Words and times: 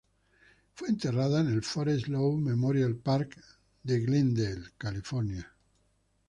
Fue 0.73 0.89
enterrada 0.89 1.41
en 1.41 1.47
el 1.49 1.61
Forest 1.61 2.07
Lawn 2.07 2.43
Memorial 2.43 2.95
Park 2.95 3.37
de 3.83 3.99
Glendale, 3.99 4.69
California. 4.75 5.55